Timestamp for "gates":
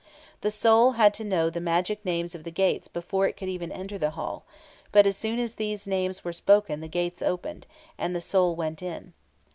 2.49-2.87, 6.87-7.21